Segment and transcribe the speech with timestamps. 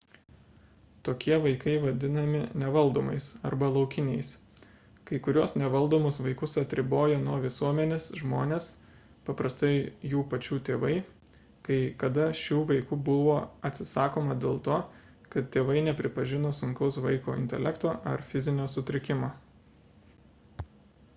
[1.07, 4.29] tokie vaikai vadinami nevaldomais arba laukiniais.
[5.09, 8.71] kai kuriuos nevaldomus vaikus atribojo nuo visuomenės žmonės
[9.29, 9.71] paprastai
[10.13, 10.91] jų pačių tėvai;
[11.69, 13.37] kai kada šių vaikų buvo
[13.71, 14.81] atsisakoma dėl to
[15.35, 19.31] kad tėvai nepripažino sunkaus vaiko intelekto ar fizinio sutrikimo